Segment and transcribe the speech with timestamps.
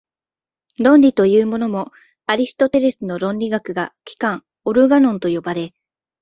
[0.79, 1.91] 論理というものも、
[2.25, 5.75] アリストテレスの論理学が「機関」（オルガノン）と呼ばれ、